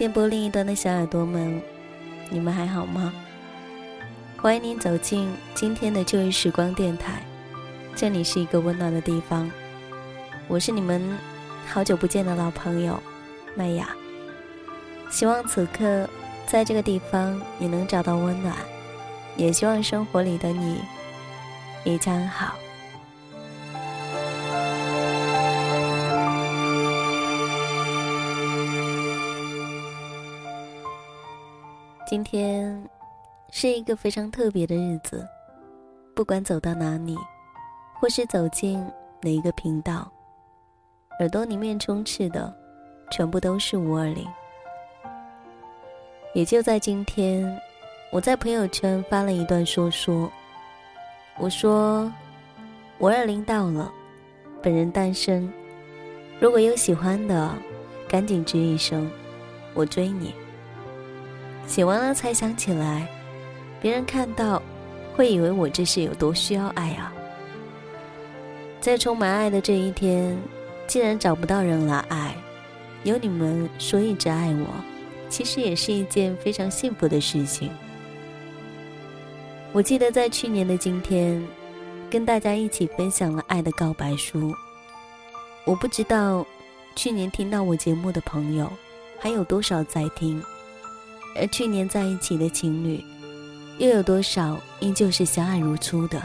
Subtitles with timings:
[0.00, 1.60] 电波另一端的小耳朵们，
[2.30, 3.12] 你们还好吗？
[4.38, 7.22] 欢迎您走进今天的旧日时光电台，
[7.94, 9.50] 这里是一个温暖的地方。
[10.48, 11.18] 我是你们
[11.66, 12.98] 好久不见的老朋友
[13.54, 13.90] 麦雅，
[15.10, 16.08] 希望此刻
[16.46, 18.56] 在这个地方你能找到温暖，
[19.36, 20.80] 也希望生活里的你
[21.84, 22.54] 一切安好。
[32.10, 32.84] 今天
[33.50, 35.24] 是一个非常特别的日子，
[36.12, 37.16] 不管走到哪里，
[38.00, 38.84] 或是走进
[39.22, 40.10] 哪一个频道，
[41.20, 42.52] 耳朵里面充斥的
[43.12, 44.26] 全部都是五二零。
[46.34, 47.56] 也就在今天，
[48.10, 50.28] 我在朋友圈发了一段说说，
[51.38, 52.12] 我说
[52.98, 53.88] 五二零到了，
[54.60, 55.48] 本人单身，
[56.40, 57.54] 如果有喜欢的，
[58.08, 59.08] 赶紧吱一声，
[59.74, 60.34] 我追你。
[61.70, 63.06] 写完了才想起来，
[63.80, 64.60] 别人看到，
[65.14, 67.12] 会以为我这是有多需要爱啊！
[68.80, 70.36] 在充满爱的这一天，
[70.88, 72.34] 既然找不到人来爱，
[73.04, 74.66] 有你们说一直爱我，
[75.28, 77.70] 其实也是一件非常幸福的事情。
[79.70, 81.40] 我记得在去年的今天，
[82.10, 84.50] 跟大家一起分享了《爱的告白书》。
[85.64, 86.44] 我不知道，
[86.96, 88.68] 去年听到我节目的朋友，
[89.20, 90.42] 还有多少在听。
[91.34, 93.04] 而去年在一起的情侣，
[93.78, 96.20] 又有多少依旧是相爱如初的？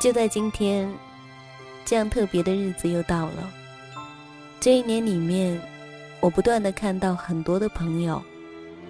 [0.00, 0.92] 就在今天，
[1.84, 3.50] 这样特别的日子又到了。
[4.58, 5.60] 这一年里面，
[6.20, 8.22] 我不断的看到很多的朋友，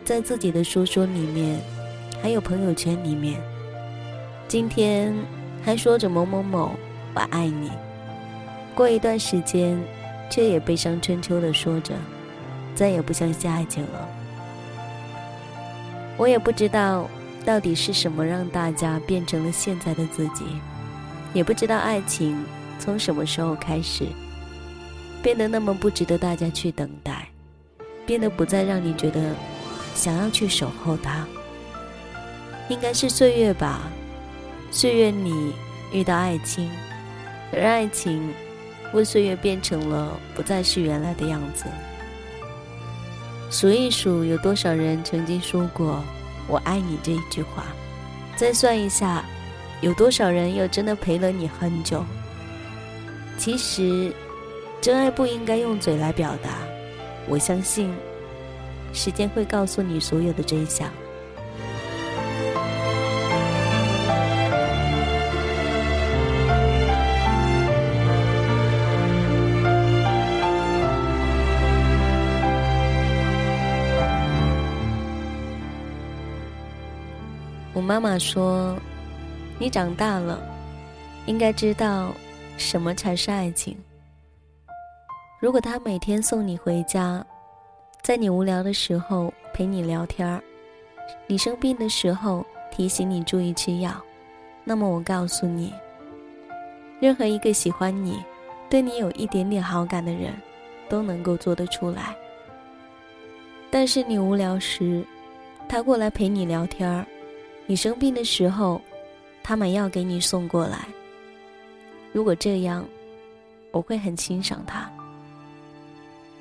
[0.04, 1.60] 在自己的说说里面，
[2.22, 3.40] 还有朋友圈里面，
[4.48, 5.14] 今天
[5.62, 6.74] 还说着某某某
[7.14, 7.70] 我爱你，
[8.74, 9.78] 过一段时间，
[10.30, 11.94] 却也悲伤春秋的说着，
[12.74, 14.08] 再也不相信爱情了。
[16.16, 17.08] 我也不知道
[17.44, 20.44] 到底是什么让大家变成了现在的自己，
[21.32, 22.44] 也不知道爱情
[22.78, 24.06] 从什么时候开始
[25.22, 27.28] 变得那么不值得大家去等待，
[28.06, 29.34] 变得不再让你觉得
[29.94, 31.26] 想要去守候它。
[32.68, 33.82] 应该是岁月吧，
[34.70, 35.52] 岁月里
[35.92, 36.70] 遇到爱情，
[37.52, 38.32] 而爱情
[38.92, 41.66] 为岁月变成了不再是原来的样子。
[43.48, 46.02] 数一数有多少人曾经说过
[46.48, 47.64] “我爱你”这一句话，
[48.36, 49.24] 再算一下，
[49.80, 52.04] 有多少人又真的陪了你很久。
[53.38, 54.12] 其实，
[54.80, 56.50] 真爱不应该用嘴来表达。
[57.28, 57.94] 我相信，
[58.92, 60.90] 时间会告诉你所有的真相。
[77.76, 78.74] 我妈妈说
[79.60, 80.40] ：“你长大了，
[81.26, 82.10] 应该知道
[82.56, 83.76] 什么才是爱情。
[85.38, 87.22] 如果他每天送你回家，
[88.00, 90.42] 在你无聊的时候陪你聊天儿，
[91.26, 93.92] 你生病的时候提醒你注意吃药，
[94.64, 95.70] 那么我告诉你，
[96.98, 98.24] 任何一个喜欢你、
[98.70, 100.32] 对你有一点点好感的人，
[100.88, 102.16] 都能够做得出来。
[103.70, 105.04] 但是你无聊时，
[105.68, 107.04] 他过来陪你聊天儿。”
[107.66, 108.80] 你生病的时候，
[109.42, 110.86] 他买药给你送过来。
[112.12, 112.86] 如果这样，
[113.72, 114.90] 我会很欣赏他。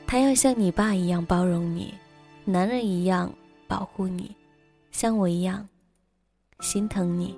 [0.08, 1.94] 他要像你爸一样包容你，
[2.46, 3.34] 男人一样
[3.68, 4.34] 保护你，
[4.92, 5.68] 像我一样
[6.60, 7.38] 心疼你。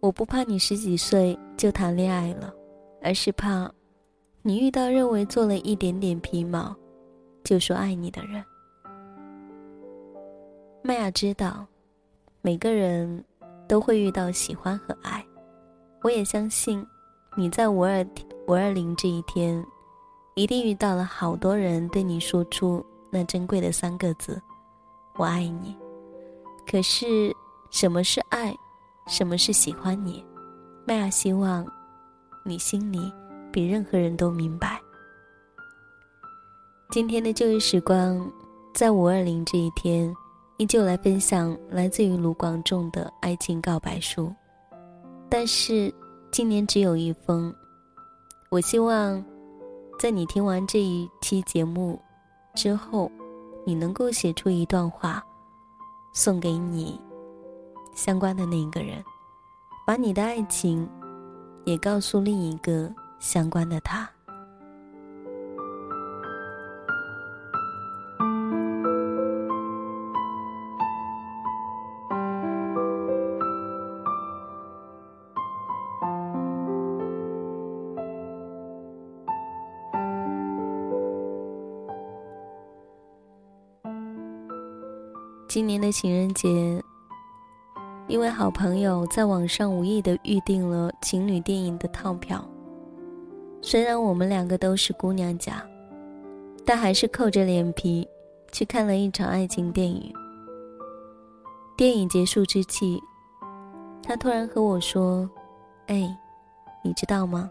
[0.00, 2.54] 我不怕你十几岁就谈恋爱了，
[3.02, 3.70] 而是怕
[4.40, 6.74] 你遇到认为做了一点点皮毛
[7.44, 8.42] 就说爱你的人。
[10.82, 11.66] 麦雅知道，
[12.46, 13.24] 每个人
[13.66, 15.26] 都会遇到喜欢和爱。
[16.04, 16.86] 我也相信，
[17.34, 18.06] 你在五二
[18.46, 19.66] 五二零这一天，
[20.36, 24.40] 一定遇到了好多人对你说出那珍贵的三个字
[25.18, 25.76] ：“我爱你。”
[26.70, 27.34] 可是，
[27.72, 28.54] 什么是爱？
[29.08, 30.24] 什么是喜欢你？
[30.86, 31.66] 麦雅希望，
[32.44, 33.12] 你心里
[33.50, 34.80] 比任何人都明白。
[36.90, 38.30] 今天的旧日时光，
[38.72, 40.14] 在五二零这一天。
[40.58, 44.32] 依旧来分享来自于卢广仲的爱情告白书，
[45.28, 45.92] 但是
[46.30, 47.54] 今年只有一封。
[48.48, 49.22] 我希望，
[49.98, 52.00] 在你听完这一期节目
[52.54, 53.10] 之后，
[53.66, 55.22] 你能够写出一段话，
[56.14, 56.98] 送给你
[57.94, 59.04] 相关的那一个人，
[59.86, 60.88] 把你的爱情
[61.66, 64.08] 也告诉另一个相关的他。
[85.56, 86.82] 今年的情人节，
[88.08, 92.46] 一位好朋友在网上无意的预定了情侣电影的套票。
[93.62, 95.66] 虽然我们两个都是姑娘家，
[96.62, 98.06] 但还是厚着脸皮
[98.52, 100.12] 去看了一场爱情电影。
[101.74, 103.00] 电影结束之际，
[104.02, 105.26] 他突然和我说
[105.88, 106.14] ：“哎，
[106.82, 107.50] 你知道吗？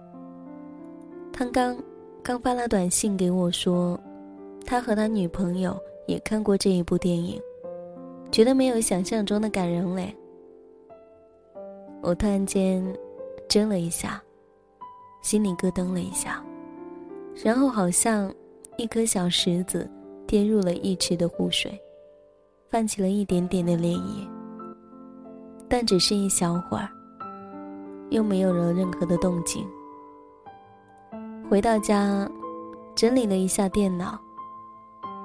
[1.34, 1.76] 他刚
[2.22, 4.00] 刚发了短信给我说，
[4.64, 5.76] 他和他女朋友
[6.06, 7.42] 也看过这一部电影，
[8.32, 10.16] 觉得没有想象中的感人嘞。”
[12.02, 12.84] 我突然间
[13.48, 14.22] 怔了一下。
[15.22, 16.40] 心里咯噔了一下，
[17.44, 18.32] 然后好像
[18.78, 19.90] 一颗小石子
[20.28, 21.82] 跌入了一池的湖水，
[22.70, 24.28] 泛起了一点点的涟漪，
[25.68, 26.88] 但只是一小会儿，
[28.12, 29.68] 又没有了任何的动静。
[31.50, 32.30] 回到家，
[32.94, 34.20] 整理了一下电脑，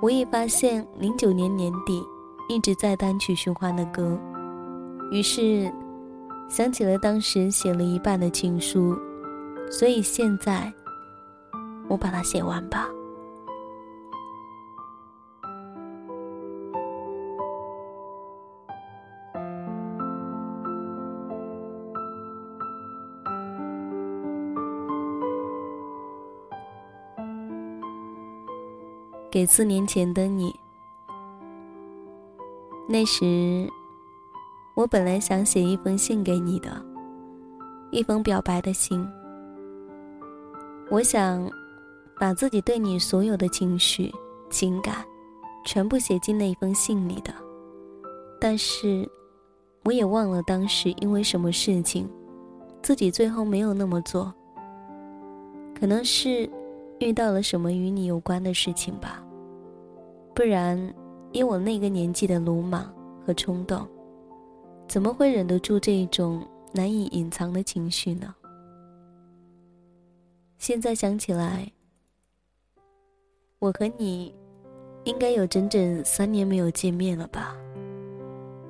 [0.00, 2.02] 我也发现零九年年底
[2.50, 4.18] 一直在单曲循环的歌，
[5.12, 5.72] 于是
[6.48, 8.98] 想起了当时写了一半的情书。
[9.70, 10.72] 所以现在，
[11.88, 12.88] 我把它写完吧。
[29.30, 30.59] 给四年前的你，
[32.92, 33.70] 那时
[34.74, 36.84] 我本来想写一封信给你的，
[37.92, 39.08] 一封表白的信。
[40.90, 41.48] 我想，
[42.18, 44.12] 把自己对你所有的情绪、
[44.50, 45.04] 情感，
[45.64, 47.32] 全部写进那一封信里的。
[48.40, 49.08] 但是，
[49.84, 52.10] 我也忘了当时因为什么事情，
[52.82, 54.34] 自己最后没有那么做。
[55.78, 56.50] 可能是
[56.98, 59.22] 遇到了什么与你有关的事情吧。
[60.34, 60.92] 不然，
[61.32, 62.92] 以我那个年纪的鲁莽
[63.24, 63.86] 和冲动，
[64.88, 68.34] 怎么会忍得住这一种难以隐藏的情绪呢？
[70.58, 71.70] 现在想起来，
[73.58, 74.34] 我和你
[75.04, 77.56] 应该有整整三年没有见面了吧？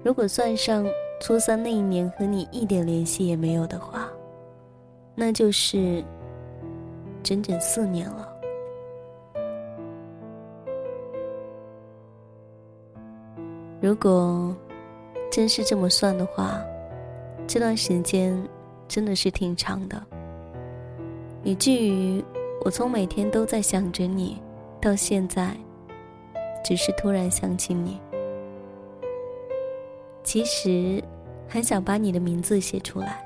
[0.05, 0.87] 如果算上
[1.21, 4.09] 初三那一年和你一点联系也没有的话，
[5.15, 6.05] 那就是
[7.23, 8.30] 整整四年了。
[13.81, 14.55] 如果
[15.31, 16.61] 真是这么算的话，
[17.47, 18.37] 这段时间
[18.87, 20.01] 真的是挺长的。
[21.43, 22.23] 以至于
[22.63, 24.43] 我从每天都在想着你，
[24.83, 25.57] 到现在，
[26.63, 27.99] 只是突然想起你。
[30.23, 31.03] 其实
[31.49, 33.25] 很想把你的名字写出来，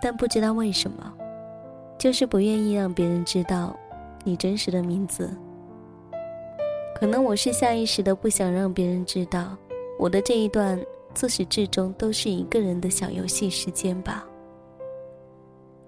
[0.00, 1.12] 但不知道为什么，
[1.98, 3.74] 就是不愿意让别人知道
[4.22, 5.28] 你真实的名字。
[6.94, 9.56] 可能我是下意识的不想让别人知道
[9.98, 10.80] 我的这一段
[11.14, 14.24] 自始至终都是一个人的小游戏时间吧。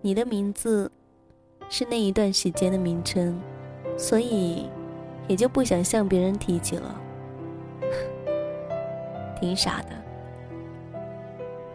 [0.00, 0.90] 你的名字。
[1.68, 3.36] 是那一段时间的名称，
[3.98, 4.70] 所以
[5.26, 7.00] 也就不想向别人提起了。
[9.40, 9.88] 挺傻的。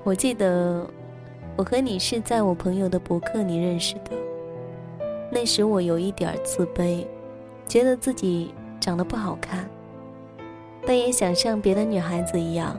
[0.06, 0.90] 我记得
[1.58, 4.12] 我和你是在我朋友的博客里认识的，
[5.30, 7.06] 那时我有一点自卑，
[7.68, 9.70] 觉得自己长得不好看，
[10.86, 12.78] 但也想像别的女孩子一样，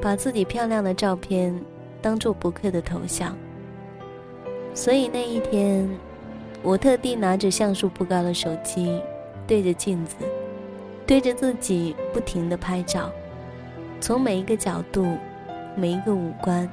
[0.00, 1.54] 把自己漂亮的照片
[2.00, 3.36] 当做博客的头像。
[4.74, 5.88] 所以那一天。
[6.60, 9.00] 我特地拿着像素不高的手机，
[9.46, 10.16] 对着镜子，
[11.06, 13.12] 对着自己不停的拍照，
[14.00, 15.06] 从每一个角度，
[15.76, 16.68] 每一个五官。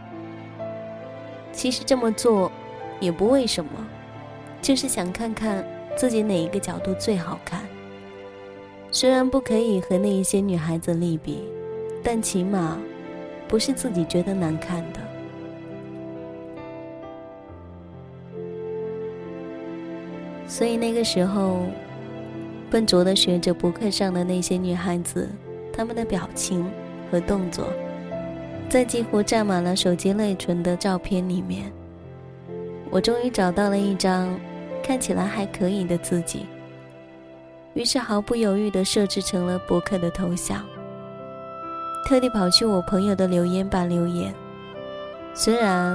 [1.52, 2.52] 其实这么做，
[3.00, 3.70] 也不为什么，
[4.60, 5.64] 就是想看看
[5.96, 7.62] 自己哪一个角度最好看。
[8.96, 11.40] 虽然不可以和那一些女孩子类比，
[12.02, 12.78] 但起码，
[13.46, 15.00] 不是自己觉得难看的。
[20.48, 21.66] 所以那个时候，
[22.72, 25.28] 笨拙的学着博客上的那些女孩子，
[25.74, 26.66] 她们的表情
[27.12, 27.68] 和动作，
[28.70, 31.70] 在几乎占满了手机内存的照片里面，
[32.90, 34.40] 我终于找到了一张
[34.82, 36.46] 看起来还可以的自己。
[37.76, 40.66] 于是毫不犹豫地设置成了博客的头像，
[42.06, 44.34] 特地跑去我朋友的留言板留言。
[45.34, 45.94] 虽然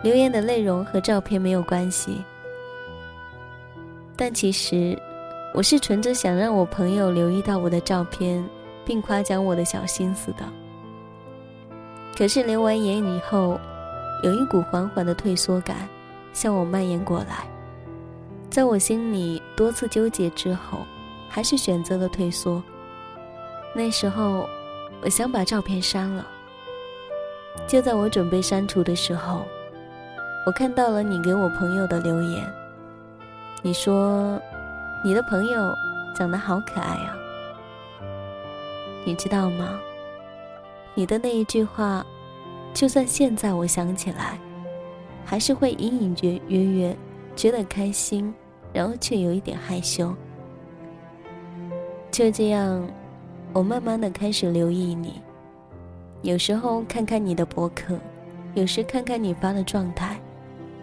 [0.00, 2.22] 留言的内容和照片没有关系。
[4.16, 4.96] 但其实，
[5.52, 8.44] 我是存着想让我朋友留意到我的照片，
[8.84, 10.44] 并夸奖我的小心思的。
[12.16, 13.58] 可是留完言以后，
[14.22, 15.88] 有一股缓缓的退缩感
[16.32, 17.48] 向我蔓延过来，
[18.48, 20.78] 在我心里多次纠结之后，
[21.32, 22.62] 还是选择了退缩。
[23.74, 24.46] 那时候，
[25.02, 26.26] 我想把照片删了。
[27.66, 29.46] 就在我准备删除的时候，
[30.46, 32.44] 我看到了你给我朋友的留言。
[33.62, 34.38] 你说，
[35.02, 35.74] 你的朋友
[36.14, 37.16] 长得好可爱啊。
[39.06, 39.80] 你知道吗？
[40.94, 42.04] 你的那一句话，
[42.74, 44.38] 就算现在我想起来，
[45.24, 46.94] 还是会隐隐约约
[47.34, 48.34] 觉得开心，
[48.70, 50.14] 然后却有一点害羞。
[52.12, 52.86] 就这样，
[53.54, 55.22] 我慢慢的开始留意你。
[56.20, 57.98] 有时候看看你的博客，
[58.52, 60.20] 有时看看你发的状态，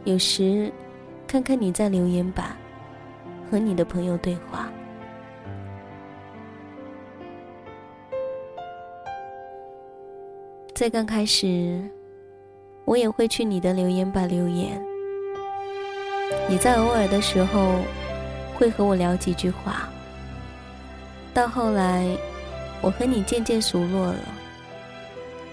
[0.05, 0.71] 有时
[1.27, 2.57] 看看你在留言板
[3.49, 4.71] 和你的朋友对话。
[10.73, 11.79] 在刚开始，
[12.85, 14.83] 我也会去你的留言板留言。
[16.49, 17.75] 你在偶尔的时候
[18.55, 19.87] 会和我聊几句话。
[21.33, 22.05] 到后来，
[22.81, 24.19] 我和你渐渐熟络了。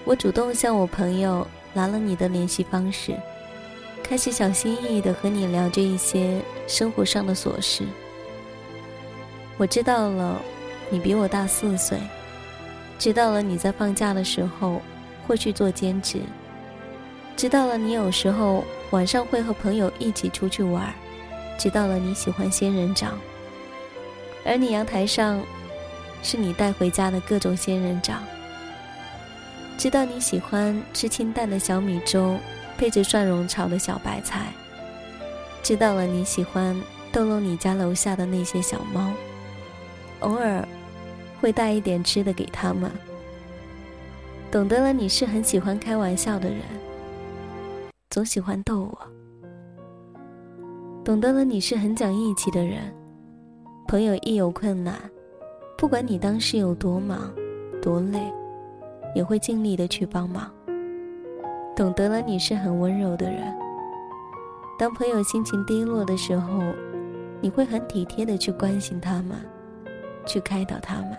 [0.05, 3.15] 我主动向我朋友拿了你的联系方式，
[4.03, 7.85] 开始小心翼翼的和你聊着一些生活上的琐事。
[9.59, 10.41] 我知道了，
[10.91, 11.99] 你比我大四岁，
[12.99, 14.81] 知道了你在放假的时候
[15.27, 16.21] 会去做兼职，
[17.37, 20.95] 知道了你有时候晚上会和朋友一起出去玩，
[21.59, 23.19] 知道了你喜欢仙人掌，
[24.45, 25.43] 而你阳台上
[26.23, 28.23] 是你带回家的各种仙人掌。
[29.79, 32.39] 知道你喜欢吃清淡的小米粥，
[32.79, 34.53] 配着蒜蓉炒的小白菜。
[35.63, 36.81] 知道了你喜欢
[37.13, 39.13] 逗弄你家楼下的那些小猫，
[40.21, 40.67] 偶尔
[41.41, 42.91] 会带一点吃的给他们。
[44.51, 46.61] 懂得了你是很喜欢开玩笑的人，
[48.11, 48.99] 总喜欢逗我。
[51.05, 52.95] 懂得了你是很讲义气的人，
[53.87, 54.99] 朋友一有困难，
[55.77, 57.33] 不管你当时有多忙
[57.81, 58.21] 多累。
[59.15, 60.53] 也会尽力的去帮忙。
[61.75, 63.43] 懂得了你是很温柔的人。
[64.79, 66.61] 当朋友心情低落的时候，
[67.41, 69.39] 你会很体贴的去关心他们，
[70.27, 71.17] 去开导他们。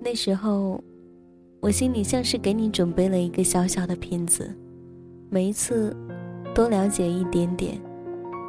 [0.00, 0.82] 那时候，
[1.60, 4.50] 我心里像是给你准备了一个小小的瓶子，
[5.28, 5.94] 每一次
[6.54, 7.78] 多了解一点点，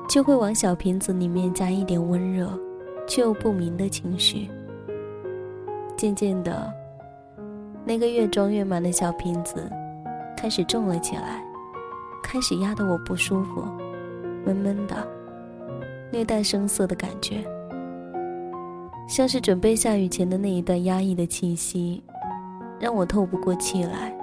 [0.08, 2.58] 就会往小瓶子里面加一点温热
[3.10, 4.48] 却又不明的情绪。
[5.98, 6.72] 渐渐的，
[7.84, 9.70] 那个越装越满的小瓶子
[10.38, 11.44] 开始重了起来，
[12.24, 13.66] 开始压得我不舒服，
[14.46, 14.96] 闷闷的，
[16.12, 17.44] 略带生涩的感觉，
[19.08, 22.01] 像是准备下雨前的那一段压抑的气息，
[22.80, 24.16] 让我透不过气来。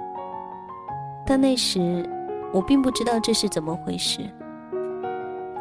[1.25, 2.09] 但那时
[2.53, 4.21] 我并不知道这是怎么回事，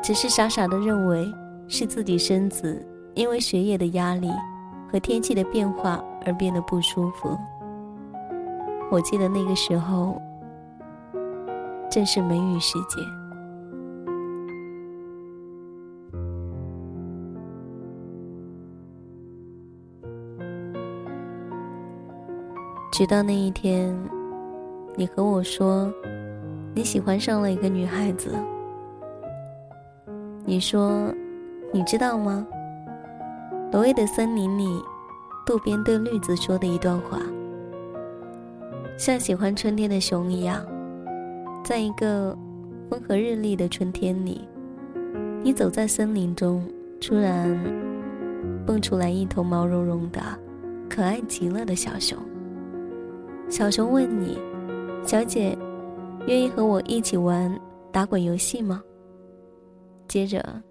[0.01, 1.31] 只是傻傻的认为
[1.69, 4.31] 是自己身子因为学业的压力。
[4.89, 7.37] 和天气的变化而变得不舒服。
[8.89, 10.17] 我记得那个时候
[11.91, 13.03] 正是梅雨时节，
[22.93, 23.93] 直到那一天，
[24.95, 25.93] 你和我说
[26.75, 28.33] 你喜欢上了一个女孩子。
[30.45, 31.13] 你说，
[31.73, 32.47] 你知道吗？
[33.77, 34.83] 挪威的森林里，
[35.45, 37.21] 渡边对绿子说的一段话，
[38.97, 40.67] 像喜欢春天的熊一样，
[41.63, 42.35] 在一个
[42.89, 44.49] 风和日丽的春天里，
[45.43, 46.67] 你走在森林中，
[47.03, 47.55] 突然
[48.65, 50.23] 蹦出来一头毛茸茸的、
[50.89, 52.17] 可爱极了的小熊。
[53.51, 54.39] 小熊问你
[55.05, 55.55] ：“小姐，
[56.27, 57.55] 愿意和我一起玩
[57.93, 58.83] 打滚游戏吗？”
[60.09, 60.63] 接着。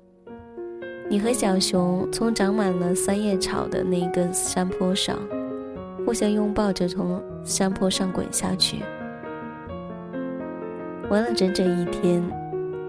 [1.08, 5.18] 你和小熊从长满了三叶草的那个山坡上，
[6.04, 8.84] 互相拥抱着从山坡上滚下去，
[11.08, 12.24] 玩了整整一天，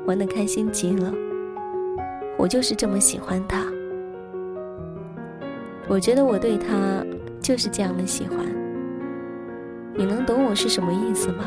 [0.07, 1.13] 玩的开心极了。
[2.39, 3.65] 我就是这么喜欢他，
[5.87, 7.05] 我觉得我对他
[7.41, 8.39] 就是这样的喜欢。
[9.95, 11.45] 你能懂我是什么意思吗？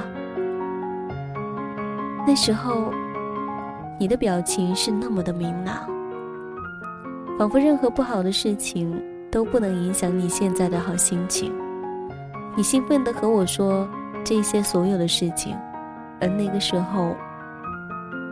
[2.28, 2.94] 那时候，
[4.00, 5.99] 你的表情是那么的明朗。
[7.39, 11.53] 仿佛任何不好的事情都不能影响你现在的好心情。
[12.53, 13.88] 你兴奋地和我说
[14.25, 15.55] 这些所有的事情，
[16.19, 17.15] 而那个时候，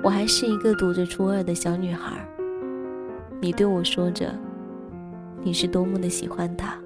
[0.04, 2.18] 我还是一个读着初二的小女孩。
[3.40, 4.30] 你对我说着，
[5.42, 6.78] 你是多么的喜欢他，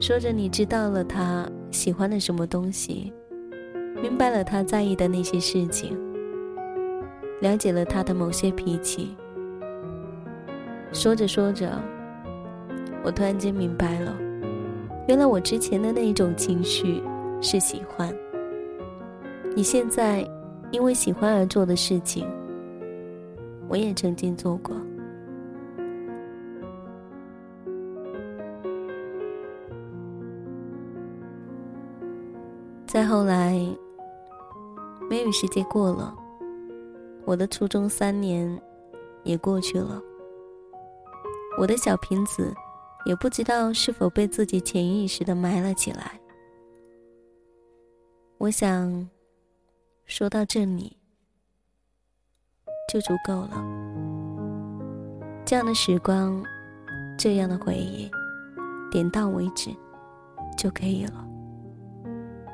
[0.00, 3.12] 说着你知道了他喜欢的什么东西，
[4.02, 5.96] 明白了他在意的那些事情，
[7.40, 9.16] 了解了他的某些脾气。
[10.92, 11.72] 说着说着，
[13.02, 14.14] 我突然间明白了，
[15.08, 17.02] 原来我之前的那一种情绪
[17.40, 18.14] 是喜欢。
[19.56, 20.24] 你现在
[20.70, 22.24] 因为喜欢而做的事情，
[23.68, 24.76] 我也曾经做过。
[32.86, 33.58] 再后来，
[35.10, 36.14] 梅雨时节过了，
[37.24, 38.60] 我的初中三年
[39.24, 40.00] 也过去了。
[41.62, 42.52] 我的小瓶子
[43.04, 46.20] 也不知道是否被自己潜意识的埋了起来。
[48.38, 49.08] 我想，
[50.04, 50.96] 说到这里
[52.92, 53.64] 就足够了。
[55.44, 56.42] 这样的时光，
[57.16, 58.10] 这样的回忆，
[58.90, 59.70] 点到为止
[60.58, 61.24] 就可以了。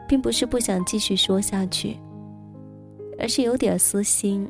[0.06, 1.98] 并不是不想继续说下去，
[3.18, 4.46] 而是有点私心，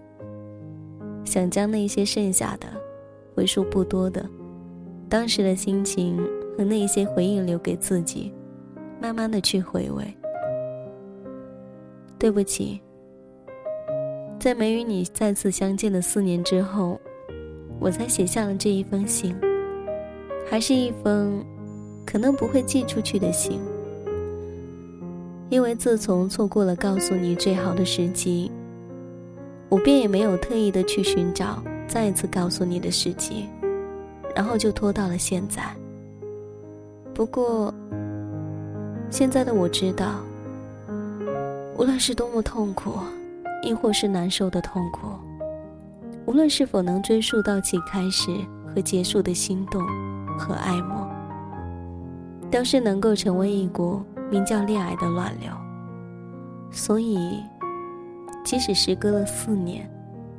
[1.25, 2.67] 想将那些剩下的、
[3.37, 4.29] 为数不多的
[5.09, 6.17] 当时的心情
[6.57, 8.33] 和那些回忆留给自己，
[9.01, 10.05] 慢慢的去回味。
[12.19, 12.81] 对不起，
[14.39, 17.01] 在没与你再次相见的四年之后，
[17.81, 19.35] 我才写下了这一封信，
[20.51, 21.45] 还是一封
[22.05, 23.61] 可能不会寄出去的信。
[25.49, 28.51] 因为自从错过了告诉你最好的时机，
[29.71, 33.47] 我便也没有特意的去寻找再一次告诉你的时机，
[34.39, 35.65] 然后就拖到了现在。
[37.13, 37.75] 不过，
[39.11, 40.21] 现在的我知道，
[41.77, 43.01] 无论是多么痛苦，
[43.65, 45.09] 亦或是难受的痛苦，
[46.25, 48.31] 无论是否能追溯到其开始
[48.73, 49.83] 和结束的心动
[50.39, 51.05] 和爱慕，
[52.49, 54.01] 都是能够成为一股。
[54.31, 55.51] 名叫恋爱的乱流，
[56.71, 57.43] 所以，
[58.45, 59.91] 即使时隔了四年，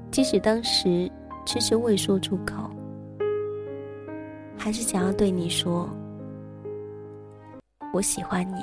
[0.09, 1.11] 即使当时
[1.43, 2.69] 迟迟未说出口，
[4.59, 5.89] 还是想要对你说，
[7.93, 8.57] 我喜欢你。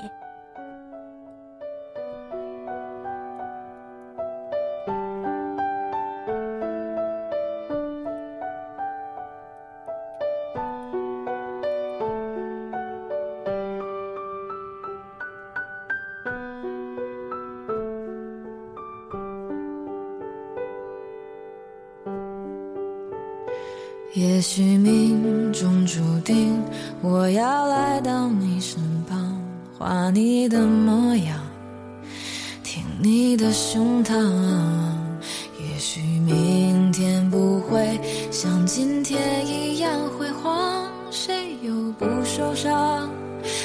[38.31, 43.11] 像今天一样辉煌，谁又不受伤，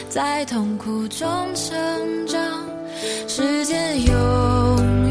[0.10, 2.40] 在痛苦中成长，
[3.28, 5.11] 时间永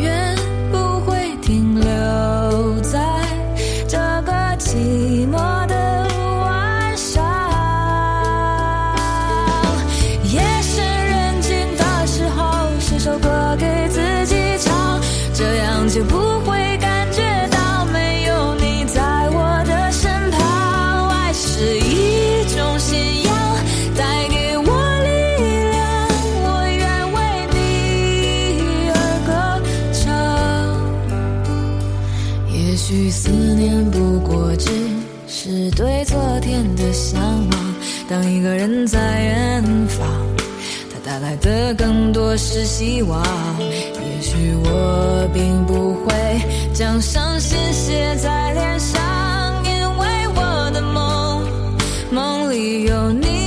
[32.91, 34.69] 许思念不过只
[35.29, 37.75] 是对昨天的向往。
[38.09, 40.05] 当一个人在远方，
[40.93, 43.25] 他带来的更多是希望。
[43.61, 46.13] 也许我并不会
[46.75, 49.01] 将伤心写在脸上，
[49.65, 51.47] 因为我的梦，
[52.11, 53.40] 梦里有你。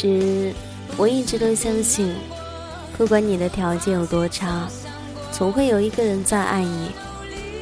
[0.00, 0.54] 其实，
[0.96, 2.14] 我一直都相信，
[2.96, 4.66] 不管你的条件有多差，
[5.30, 6.88] 总会有一个人在爱你；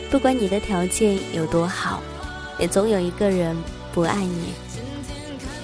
[0.09, 2.01] 不管你的条件有多好，
[2.57, 3.57] 也总有一个人
[3.93, 4.53] 不爱你。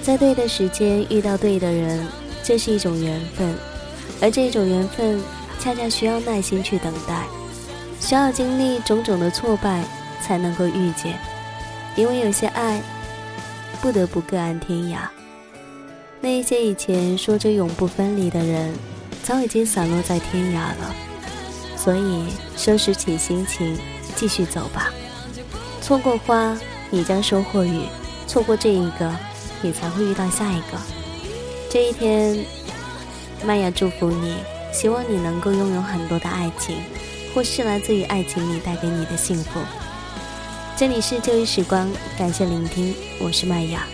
[0.02, 2.04] 在对的时间遇到对的人，
[2.42, 3.54] 这是一种缘分，
[4.20, 5.22] 而这种缘分
[5.60, 7.22] 恰恰需要耐心去等待，
[8.00, 9.84] 需要经历种种的挫败
[10.20, 11.16] 才能够遇见。
[11.94, 12.82] 因为有些爱，
[13.80, 15.06] 不得不各安天涯。
[16.24, 18.72] 那些以前说着永不分离的人，
[19.22, 20.94] 早已经散落在天涯了。
[21.76, 22.24] 所以，
[22.56, 23.76] 收拾起心情，
[24.16, 24.90] 继续走吧。
[25.82, 26.58] 错过花，
[26.88, 27.82] 你将收获雨；
[28.26, 29.14] 错过这一个，
[29.60, 30.78] 你才会遇到下一个。
[31.68, 32.42] 这一天，
[33.44, 34.36] 麦雅祝福你，
[34.72, 36.76] 希望你能够拥有很多的爱情，
[37.34, 39.60] 或是来自于爱情里带给你的幸福。
[40.74, 43.86] 这里是旧日时光，感谢聆听，我是麦雅。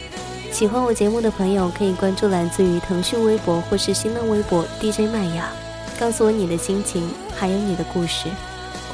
[0.53, 5.51] 喜欢我节目的朋友可以关注来自于腾讯微博或是新浪微博 DJ 麦雅。
[5.99, 8.29] 告诉我你的心情，还有你的故事，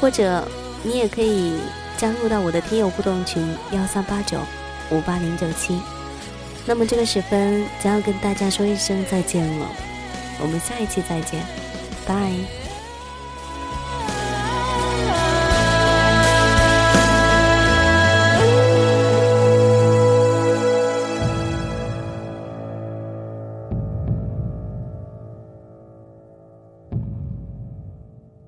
[0.01, 0.47] 或者
[0.83, 1.55] 你也可以
[1.97, 4.39] 加入到我的听友互动群幺三八九
[4.91, 5.81] 五八零九七。
[6.67, 9.67] 那么这个时分将要跟大家说一声再见了，
[10.41, 11.41] 我们下一期再见，
[12.07, 12.66] 拜。